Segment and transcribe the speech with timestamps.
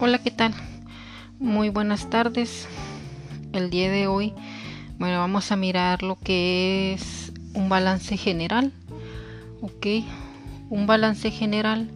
[0.00, 0.54] Hola, ¿qué tal?
[1.40, 2.68] Muy buenas tardes.
[3.52, 4.32] El día de hoy,
[4.96, 8.72] bueno, vamos a mirar lo que es un balance general.
[9.60, 9.86] Ok,
[10.70, 11.90] un balance general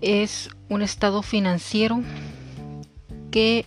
[0.00, 2.02] es un estado financiero
[3.30, 3.64] que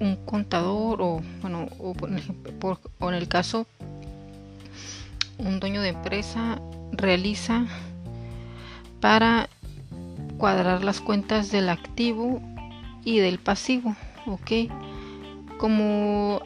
[0.00, 3.66] un contador o, bueno, o, por, o en el caso
[5.36, 6.62] un dueño de empresa
[6.92, 7.66] realiza
[9.02, 9.50] para
[10.38, 12.40] cuadrar las cuentas del activo
[13.04, 13.96] y del pasivo,
[14.26, 14.70] ¿ok?
[15.58, 16.42] Como,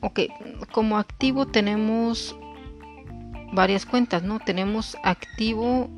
[0.00, 0.28] okay,
[0.72, 2.36] como activo tenemos
[3.52, 4.40] varias cuentas, ¿no?
[4.40, 5.88] Tenemos activo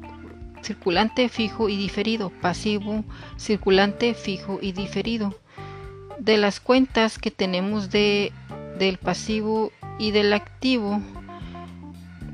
[0.63, 3.05] circulante fijo y diferido, pasivo
[3.39, 5.35] circulante fijo y diferido.
[6.19, 8.33] De las cuentas que tenemos de
[8.79, 11.01] del pasivo y del activo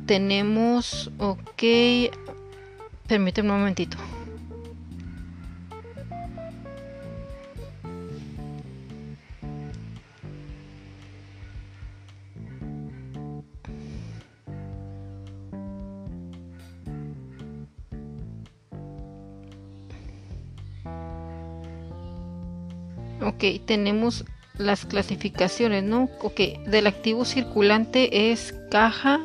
[0.06, 1.62] tenemos, ok,
[3.06, 3.96] permíteme un momentito.
[23.24, 24.24] Ok, tenemos
[24.58, 26.08] las clasificaciones, ¿no?
[26.22, 29.20] Ok, del activo circulante es caja,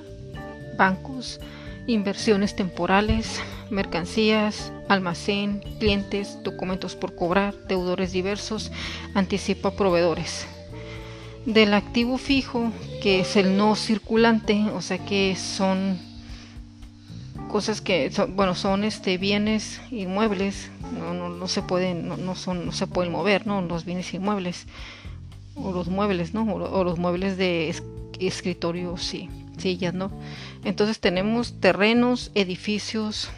[0.78, 1.40] bancos,
[1.88, 8.72] inversiones temporales, mercancías, almacén, clientes, documentos por cobrar, deudores diversos,
[9.14, 10.48] anticipo a proveedores.
[11.46, 16.00] Del activo fijo, que es el no circulante, o sea que son
[17.48, 22.36] cosas que son, bueno son este bienes inmuebles no, no, no se pueden no, no,
[22.36, 24.68] son no se pueden mover no los bienes inmuebles
[25.56, 27.74] o los muebles no o, los muebles de
[28.20, 30.12] escritorio sí sillas no
[30.64, 33.30] entonces tenemos terrenos edificios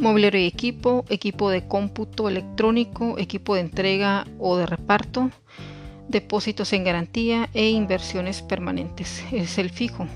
[0.00, 5.30] mobiliario y equipo equipo de cómputo electrónico equipo de entrega o de reparto
[6.08, 9.22] depósitos en garantía e inversiones permanentes.
[9.32, 10.08] Es el fijo.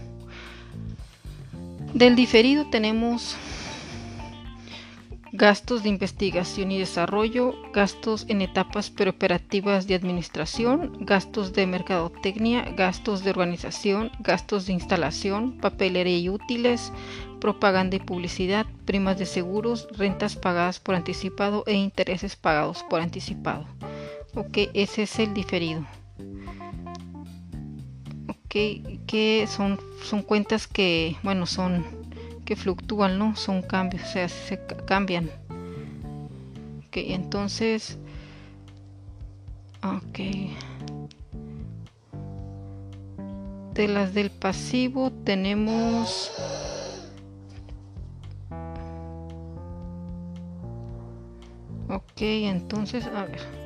[1.95, 3.37] Del diferido tenemos
[5.37, 13.25] gastos de investigación y desarrollo, gastos en etapas preoperativas de administración, gastos de mercadotecnia, gastos
[13.25, 16.93] de organización, gastos de instalación, papelería y útiles,
[17.41, 23.67] propaganda y publicidad, primas de seguros, rentas pagadas por anticipado e intereses pagados por anticipado.
[24.37, 25.85] Ok, ese es el diferido
[29.07, 31.85] que, son, son cuentas que, bueno, son
[32.45, 33.37] que fluctúan, ¿no?
[33.37, 35.31] Son cambios, o sea, se cambian.
[36.87, 37.99] Ok, entonces,
[39.83, 40.19] ok.
[43.75, 46.31] De las del pasivo tenemos
[51.89, 53.64] Ok, entonces, a ver.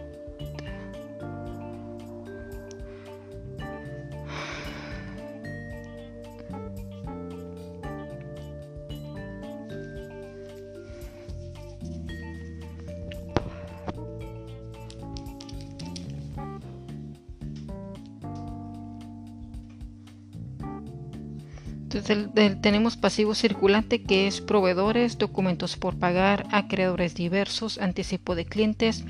[21.91, 22.29] Entonces
[22.61, 29.05] tenemos pasivo circulante que es proveedores, documentos por pagar, acreedores diversos, anticipo de clientes,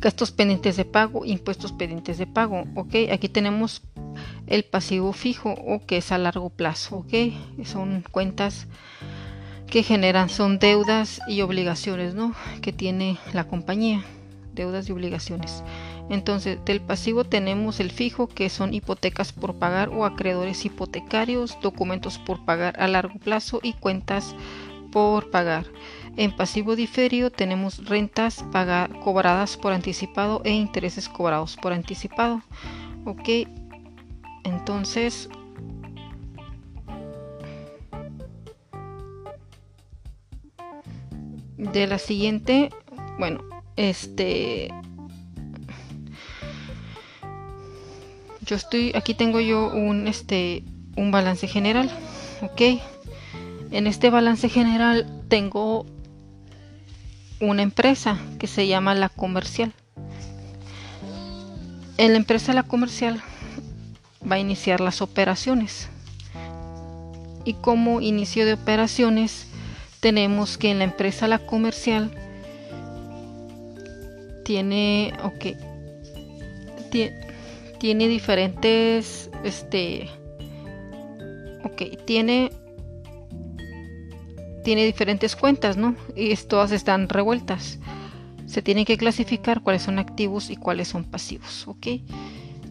[0.00, 2.64] gastos pendientes de pago, impuestos pendientes de pago.
[2.74, 3.82] Ok, aquí tenemos
[4.46, 6.96] el pasivo fijo o que es a largo plazo.
[6.96, 7.12] Ok,
[7.64, 8.66] son cuentas
[9.66, 12.34] que generan, son deudas y obligaciones, ¿no?
[12.62, 14.02] Que tiene la compañía,
[14.54, 15.62] deudas y obligaciones.
[16.10, 22.18] Entonces, del pasivo tenemos el fijo, que son hipotecas por pagar o acreedores hipotecarios, documentos
[22.18, 24.36] por pagar a largo plazo y cuentas
[24.92, 25.66] por pagar.
[26.16, 28.44] En pasivo diferido tenemos rentas
[29.02, 32.42] cobradas por anticipado e intereses cobrados por anticipado.
[33.04, 33.48] Ok,
[34.44, 35.28] entonces
[41.56, 42.70] de la siguiente,
[43.18, 43.40] bueno,
[43.76, 44.70] este
[48.44, 50.64] yo estoy aquí tengo yo un este
[50.96, 51.90] un balance general
[52.42, 52.80] ok.
[53.70, 55.86] En este balance general tengo
[57.40, 59.72] una empresa que se llama la comercial.
[61.96, 63.22] En la empresa la comercial
[64.30, 65.88] va a iniciar las operaciones.
[67.44, 69.48] Y como inicio de operaciones
[70.00, 72.10] tenemos que en la empresa la comercial
[74.44, 75.56] tiene ok
[76.90, 77.33] tiene
[78.08, 80.08] diferentes, este,
[81.64, 82.50] ok, tiene
[84.64, 85.94] tiene diferentes cuentas, ¿no?
[86.16, 87.78] Y todas están revueltas.
[88.46, 91.86] Se tiene que clasificar cuáles son activos y cuáles son pasivos, ¿ok?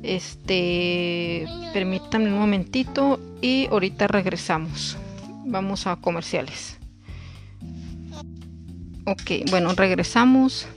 [0.01, 4.97] Este, permítanme un momentito y ahorita regresamos.
[5.45, 6.77] Vamos a comerciales.
[9.05, 10.67] Ok, bueno, regresamos.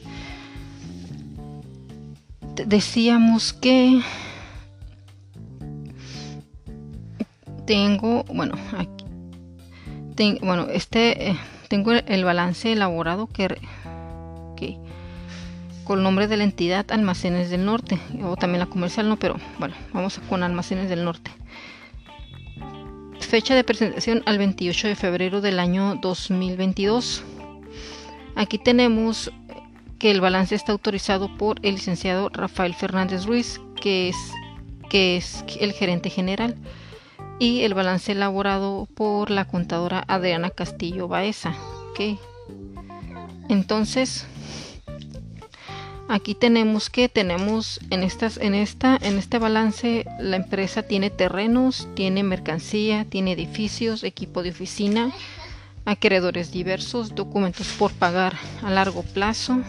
[2.64, 4.00] Decíamos que
[7.67, 9.05] tengo, bueno, aquí,
[10.41, 11.37] bueno, este, eh,
[11.69, 13.58] tengo el, balance elaborado que,
[14.56, 14.79] que,
[15.85, 19.75] con nombre de la entidad Almacenes del Norte, o también la comercial, no, pero bueno,
[19.93, 21.31] vamos con Almacenes del Norte.
[23.20, 27.25] Fecha de presentación al 28 de febrero del año 2022.
[28.37, 29.32] Aquí tenemos
[29.98, 34.16] que el balance está autorizado por el licenciado Rafael Fernández Ruiz, que es,
[34.90, 36.56] que es el gerente general
[37.38, 41.54] y el balance elaborado por la contadora Adriana Castillo Baeza.
[43.48, 44.26] Entonces,
[46.08, 51.88] aquí tenemos que tenemos en estas en esta en este balance la empresa tiene terrenos,
[51.94, 55.12] tiene mercancía, tiene edificios, equipo de oficina,
[55.84, 59.62] acreedores diversos, documentos por pagar a largo plazo,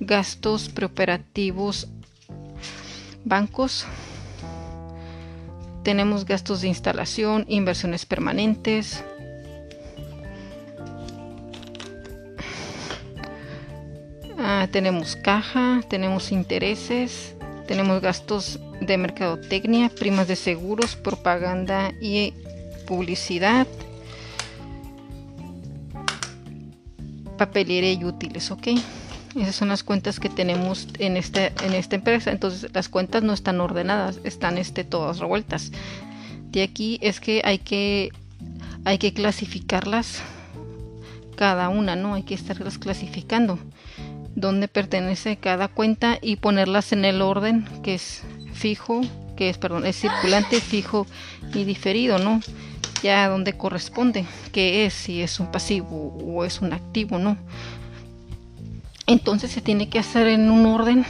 [0.00, 1.88] gastos preoperativos,
[3.24, 3.86] bancos,
[5.82, 9.02] tenemos gastos de instalación, inversiones permanentes.
[14.38, 17.34] Ah, tenemos caja, tenemos intereses,
[17.66, 22.34] tenemos gastos de mercadotecnia, primas de seguros, propaganda y
[22.86, 23.66] publicidad,
[27.36, 28.68] papelería y útiles, ¿ok?
[29.36, 32.30] Esas son las cuentas que tenemos en, este, en esta empresa.
[32.30, 35.72] Entonces las cuentas no están ordenadas, están este, todas revueltas.
[36.50, 38.10] De aquí es que hay que,
[38.84, 40.22] hay que clasificarlas
[41.36, 42.14] cada una, ¿no?
[42.14, 43.58] Hay que estarlas clasificando.
[44.34, 48.22] Dónde pertenece cada cuenta y ponerlas en el orden que es
[48.52, 49.02] fijo,
[49.36, 51.06] que es, perdón, es circulante, fijo
[51.54, 52.40] y diferido, ¿no?
[53.02, 57.36] Ya donde corresponde, que es, si es un pasivo o es un activo, ¿no?
[59.08, 61.04] Entonces se tiene que hacer en un orden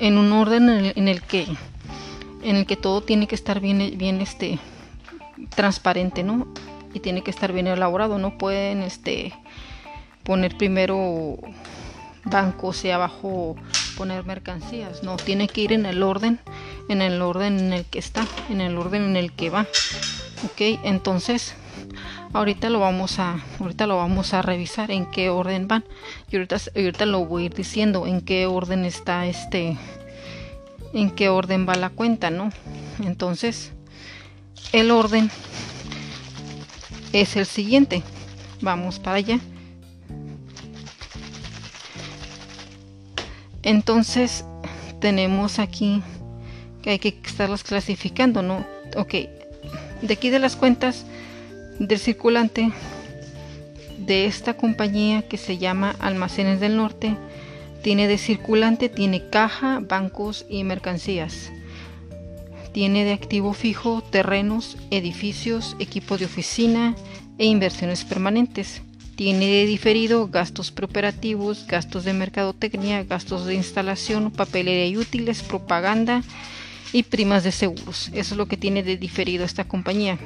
[0.00, 1.46] en un orden en el, que
[2.42, 4.58] en el que todo tiene que estar bien bien este
[5.54, 6.48] transparente no
[6.92, 9.32] y tiene que estar bien elaborado no pueden este
[10.24, 11.38] poner primero
[12.24, 13.56] bancos y abajo
[13.96, 16.40] poner mercancías no tiene que ir en el orden
[16.88, 19.66] en el orden en el que está en el orden en el que va
[20.44, 21.54] ok entonces
[22.32, 25.84] ahorita lo vamos a ahorita lo vamos a revisar en qué orden van.
[26.30, 29.76] Y ahorita, ahorita lo voy a ir diciendo en qué orden está este
[30.92, 32.50] en qué orden va la cuenta no
[33.04, 33.72] entonces
[34.72, 35.30] el orden
[37.12, 38.02] es el siguiente.
[38.60, 39.40] Vamos para allá.
[43.62, 44.44] Entonces
[45.00, 46.02] tenemos aquí
[46.82, 48.66] que hay que estarlas clasificando no
[48.96, 49.14] ok
[50.02, 51.04] de aquí de las cuentas
[51.80, 52.70] del circulante
[53.98, 57.16] de esta compañía que se llama Almacenes del Norte
[57.82, 61.50] tiene de circulante, tiene caja, bancos y mercancías.
[62.72, 66.94] Tiene de activo fijo terrenos, edificios, equipo de oficina
[67.38, 68.82] e inversiones permanentes.
[69.16, 76.22] Tiene de diferido gastos preoperativos, gastos de mercadotecnia, gastos de instalación, papelería y útiles, propaganda
[76.92, 78.08] y primas de seguros.
[78.12, 80.18] Eso es lo que tiene de diferido esta compañía.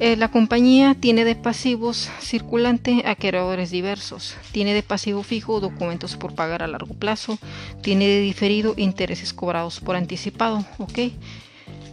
[0.00, 6.34] Eh, la compañía tiene de pasivos circulante acreedores diversos, tiene de pasivo fijo documentos por
[6.34, 7.38] pagar a largo plazo,
[7.80, 10.98] tiene de diferido intereses cobrados por anticipado, ¿ok?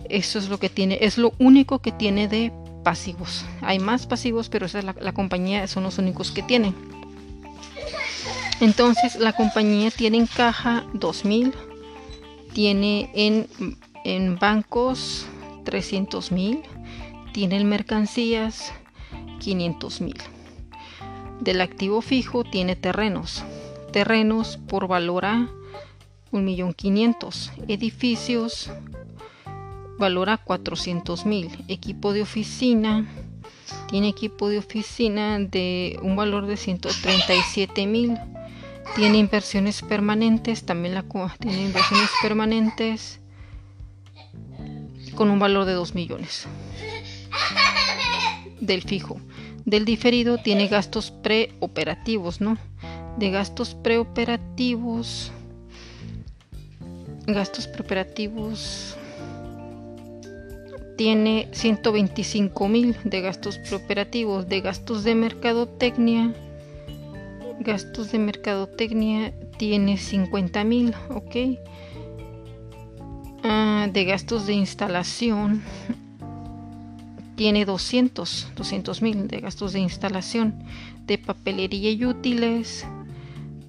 [0.09, 2.51] Eso es lo que tiene, es lo único que tiene de
[2.83, 3.45] pasivos.
[3.61, 6.73] Hay más pasivos, pero esa es la, compañía, son los únicos que tiene.
[8.61, 11.53] Entonces la compañía tiene en caja 2000,
[12.51, 13.47] tiene en,
[14.03, 15.27] en bancos
[15.65, 16.63] 300 mil
[17.31, 18.73] tiene mercancías
[19.39, 20.17] 500 mil.
[21.39, 23.43] Del activo fijo tiene terrenos.
[23.91, 25.49] Terrenos por valor a
[26.31, 27.65] 1.500.000.
[27.67, 28.69] Edificios
[29.97, 31.49] valor a 400 mil.
[31.67, 33.07] Equipo de oficina
[33.89, 38.17] tiene equipo de oficina de un valor de 137 mil.
[38.95, 41.03] Tiene inversiones permanentes, también la
[41.39, 43.19] tiene inversiones permanentes
[45.15, 46.47] con un valor de 2 millones
[48.61, 49.19] del fijo.
[49.65, 52.57] Del diferido tiene gastos preoperativos, ¿no?
[53.17, 55.31] De gastos preoperativos.
[57.27, 58.97] Gastos preoperativos.
[60.97, 66.31] tiene 125 mil de gastos operativos, de gastos de mercadotecnia.
[67.59, 71.57] Gastos de mercadotecnia tiene 50 mil, ok.
[73.43, 75.63] Ah, de gastos de instalación
[77.41, 80.63] tiene 200, 200 mil de gastos de instalación.
[81.07, 82.85] De papelería y útiles,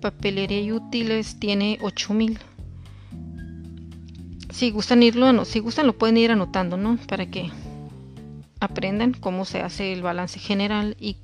[0.03, 2.39] papelería y útiles tiene 8 mil
[4.51, 6.99] si gustan irlo, si gustan lo pueden ir anotando, ¿no?
[7.09, 7.51] Para que
[8.61, 11.17] aprendan cómo se hace el balance general y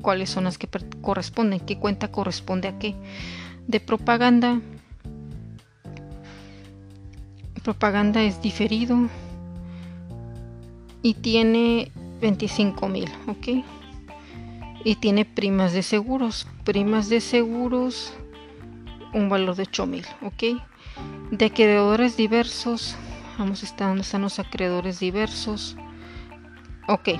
[0.00, 0.68] cuáles son las que
[1.00, 2.94] corresponden, qué cuenta corresponde a qué.
[3.66, 4.60] De propaganda,
[7.64, 9.08] propaganda es diferido
[11.02, 13.64] y tiene 25 mil, ¿ok?
[14.84, 18.12] Y tiene primas de seguros, primas de seguros,
[19.12, 20.60] un valor de 8 mil, ¿ok?
[21.30, 22.96] de acreedores diversos.
[23.38, 25.76] Vamos a estar donde están los acreedores diversos.
[26.86, 27.10] Ok.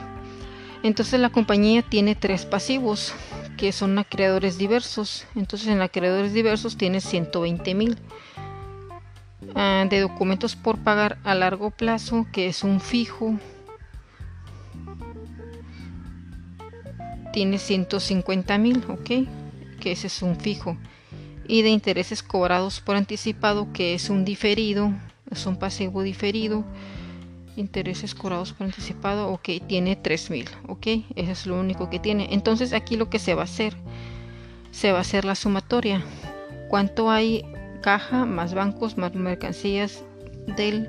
[0.82, 3.12] Entonces la compañía tiene tres pasivos
[3.56, 5.26] que son acreedores diversos.
[5.34, 7.98] Entonces en acreedores diversos tiene 120 mil.
[9.54, 13.34] Ah, de documentos por pagar a largo plazo, que es un fijo.
[17.38, 19.28] Tiene 150 mil, ok.
[19.78, 20.76] Que ese es un fijo
[21.46, 24.92] y de intereses cobrados por anticipado, que es un diferido,
[25.30, 26.64] es un pasivo diferido.
[27.54, 32.26] Intereses cobrados por anticipado, ok, tiene 3000, ok, eso es lo único que tiene.
[32.32, 33.76] Entonces aquí lo que se va a hacer,
[34.72, 36.02] se va a hacer la sumatoria.
[36.68, 37.44] ¿Cuánto hay
[37.82, 40.02] caja más bancos más mercancías
[40.56, 40.88] del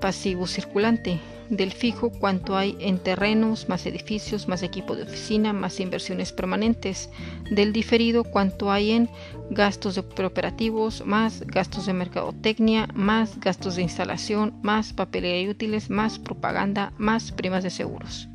[0.00, 1.20] pasivo circulante?
[1.50, 7.10] Del fijo cuánto hay en terrenos, más edificios, más equipo de oficina, más inversiones permanentes,
[7.50, 9.10] del diferido cuánto hay en
[9.50, 15.90] gastos de operativos, más gastos de mercadotecnia, más gastos de instalación, más papelería y útiles,
[15.90, 18.28] más propaganda, más primas de seguros.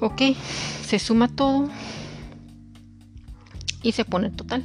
[0.00, 0.22] Ok,
[0.84, 1.68] se suma todo
[3.82, 4.62] y se pone el total.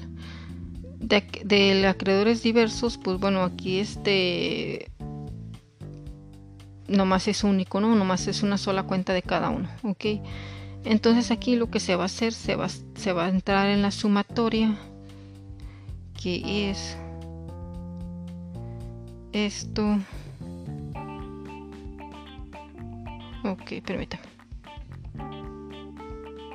[1.00, 4.89] De acreedores diversos, pues bueno, aquí este
[6.90, 7.96] nomás es único, ¿no?
[7.96, 10.06] Nomás es una sola cuenta de cada uno, ¿ok?
[10.86, 13.82] Entonces aquí lo que se va a hacer, se va, se va a entrar en
[13.82, 14.76] la sumatoria,
[16.22, 16.98] que es
[19.32, 19.98] esto.
[23.44, 24.24] Ok, permítame.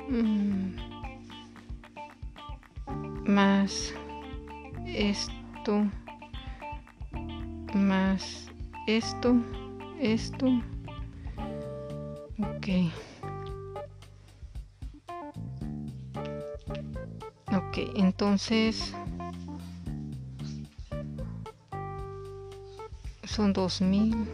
[0.09, 0.75] Mm.
[3.27, 3.93] Más
[4.85, 5.83] esto.
[7.73, 8.47] Más
[8.87, 9.35] esto
[9.99, 10.47] esto.
[12.39, 12.67] Ok.
[17.55, 18.93] Ok, entonces
[23.23, 24.27] son dos mil.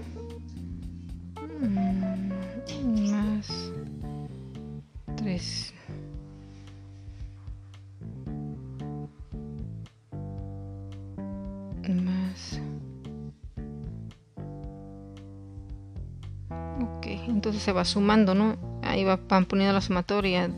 [17.27, 18.57] Entonces se va sumando, ¿no?
[18.83, 20.49] Ahí va, van poniendo la sumatoria,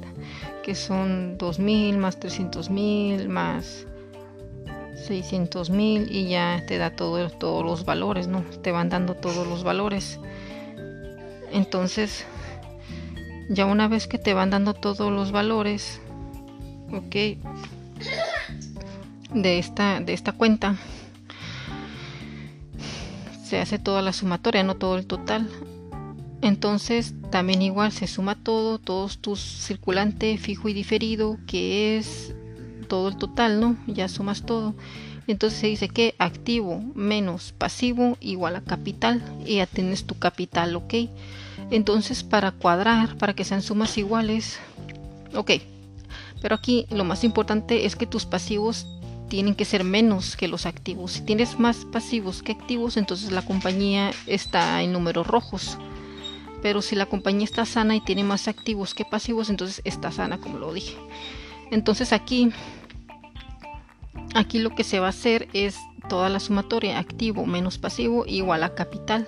[0.64, 3.86] que son 2000 más 300 mil más
[4.96, 8.42] 600 mil y ya te da todo, todos los valores, ¿no?
[8.62, 10.20] Te van dando todos los valores.
[11.52, 12.26] Entonces,
[13.50, 16.02] ya una vez que te van dando todos los valores,
[16.92, 17.16] ok,
[19.34, 20.76] de esta, de esta cuenta,
[23.44, 25.50] se hace toda la sumatoria, no todo el total.
[26.44, 32.36] Entonces también igual se suma todo, todos tus circulante fijo y diferido, que es
[32.90, 33.78] todo el total, ¿no?
[33.88, 34.76] Ya sumas todo.
[35.26, 40.76] Entonces se dice que activo menos pasivo igual a capital y ya tienes tu capital,
[40.76, 40.94] ¿ok?
[41.72, 44.60] Entonces para cuadrar, para que sean sumas iguales,
[45.34, 45.52] ok.
[46.42, 48.86] Pero aquí lo más importante es que tus pasivos
[49.30, 51.14] tienen que ser menos que los activos.
[51.14, 55.78] Si tienes más pasivos que activos, entonces la compañía está en números rojos
[56.64, 60.40] pero si la compañía está sana y tiene más activos que pasivos, entonces está sana,
[60.40, 60.96] como lo dije.
[61.72, 62.54] Entonces aquí,
[64.34, 65.76] aquí lo que se va a hacer es
[66.08, 69.28] toda la sumatoria activo menos pasivo igual a capital.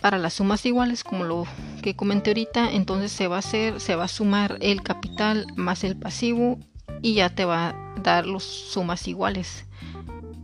[0.00, 1.44] Para las sumas iguales, como lo
[1.82, 5.82] que comenté ahorita, entonces se va a hacer, se va a sumar el capital más
[5.82, 6.60] el pasivo
[7.02, 9.64] y ya te va a dar las sumas iguales.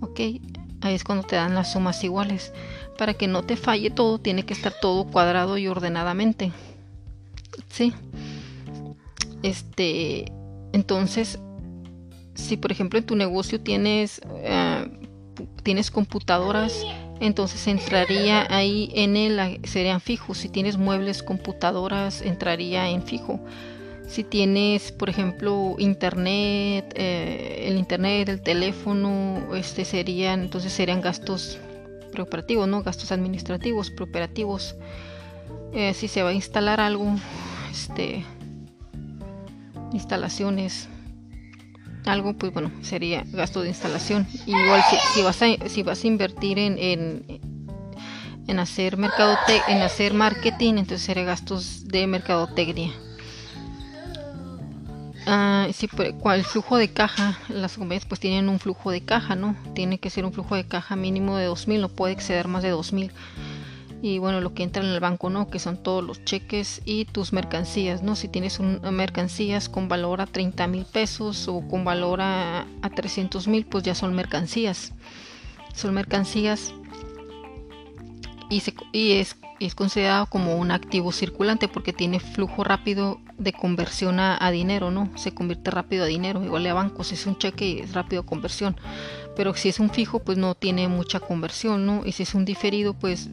[0.00, 0.18] Ok,
[0.80, 2.52] ahí es cuando te dan las sumas iguales
[2.96, 6.52] para que no te falle todo, tiene que estar todo cuadrado y ordenadamente.
[7.68, 7.92] ¿Sí?
[9.42, 10.32] Este,
[10.72, 11.38] entonces,
[12.34, 14.88] si por ejemplo en tu negocio tienes, eh,
[15.62, 16.84] tienes computadoras
[17.20, 20.38] entonces entraría ahí en el, serían fijos.
[20.38, 23.40] Si tienes muebles, computadoras, entraría en fijo.
[24.06, 31.58] Si tienes, por ejemplo, internet, eh, el internet, el teléfono, este serían, entonces serían gastos
[32.14, 32.82] preoperativos, ¿no?
[32.82, 34.76] Gastos administrativos, preoperativos.
[35.74, 37.16] Eh, si se va a instalar algo,
[37.70, 38.24] este,
[39.92, 40.88] instalaciones,
[42.06, 44.26] algo, pues bueno, sería gasto de instalación.
[44.46, 44.82] Igual
[45.14, 46.78] si, vas, a, si vas a invertir en,
[48.58, 48.96] hacer
[49.68, 52.92] en hacer marketing, entonces sería gastos de mercadotecnia.
[55.26, 59.34] Ah, si, pues, el flujo de caja, las compañías pues tienen un flujo de caja,
[59.36, 59.56] ¿no?
[59.74, 62.74] Tiene que ser un flujo de caja mínimo de 2.000, no puede exceder más de
[62.74, 63.10] 2.000
[64.02, 67.06] y bueno lo que entra en el banco no que son todos los cheques y
[67.06, 71.84] tus mercancías no si tienes un, mercancías con valor a 30 mil pesos o con
[71.84, 74.92] valor a, a 300 mil pues ya son mercancías.
[75.74, 76.74] Son mercancías
[78.50, 84.20] y, y es, es, considerado como un activo circulante porque tiene flujo rápido de conversión
[84.20, 85.10] a, a, dinero, ¿no?
[85.16, 88.76] Se convierte rápido a dinero, igual a bancos, es un cheque y es rápido conversión.
[89.36, 92.02] Pero si es un fijo, pues no tiene mucha conversión, ¿no?
[92.04, 93.30] Y si es un diferido, pues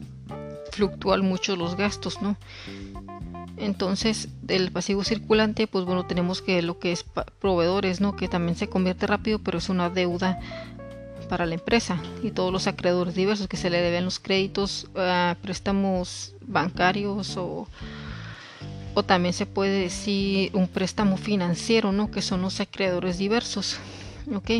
[0.72, 2.36] fluctúan mucho los gastos, ¿no?
[3.56, 7.04] Entonces, del pasivo circulante, pues bueno, tenemos que lo que es
[7.38, 8.16] proveedores, ¿no?
[8.16, 10.40] Que también se convierte rápido, pero es una deuda
[11.32, 15.34] para la empresa y todos los acreedores diversos que se le deben los créditos, a
[15.40, 17.66] préstamos bancarios o,
[18.92, 22.10] o también se puede decir un préstamo financiero, ¿no?
[22.10, 23.78] Que son los acreedores diversos,
[24.34, 24.50] ¿ok?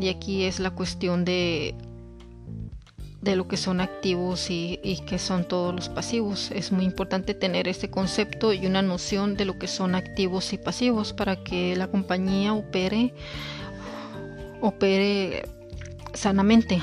[0.00, 1.76] Y aquí es la cuestión de
[3.22, 6.50] de lo que son activos y, que son todos los pasivos.
[6.50, 10.58] Es muy importante tener este concepto y una noción de lo que son activos y
[10.58, 13.14] pasivos para que la compañía opere
[14.62, 15.44] opere
[16.14, 16.80] sanamente.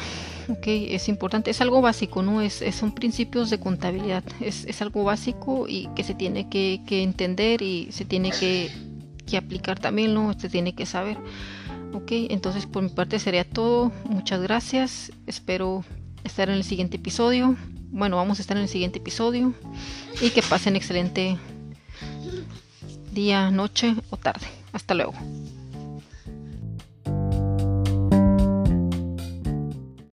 [0.48, 2.42] Okay, es importante, es algo básico, ¿no?
[2.42, 7.92] Es, son principios de contabilidad, es, algo básico y que se tiene que, entender y
[7.92, 8.72] se tiene que,
[9.28, 10.34] que, aplicar también, ¿no?
[10.40, 11.18] Se tiene que saber.
[11.94, 13.92] Ok, entonces por mi parte sería todo.
[14.06, 15.12] Muchas gracias.
[15.28, 15.84] Espero
[16.24, 17.56] estar en el siguiente episodio.
[17.92, 19.54] Bueno, vamos a estar en el siguiente episodio.
[20.20, 21.38] Y que pasen excelente
[23.12, 24.48] día, noche o tarde.
[24.74, 25.14] Hasta luego.